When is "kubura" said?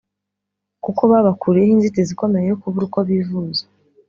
2.61-2.85